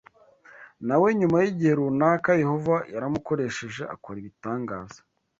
na 0.87 0.95
we 1.01 1.09
nyuma 1.19 1.37
y’igihe 1.43 1.73
runaka 1.79 2.29
Yehova 2.41 2.75
yaramukoresheje 2.93 3.81
akora 3.93 4.15
ibitangaza. 4.21 4.99